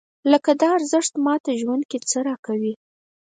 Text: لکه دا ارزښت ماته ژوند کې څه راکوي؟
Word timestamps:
لکه 0.31 0.51
دا 0.61 0.69
ارزښت 0.77 1.13
ماته 1.25 1.51
ژوند 1.61 1.83
کې 1.89 1.97
څه 2.09 2.17
راکوي؟ 2.27 2.73